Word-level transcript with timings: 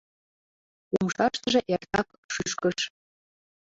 Умшаштыже 0.95 1.59
эртак 1.73 2.07
шӱшкыш. 2.33 2.77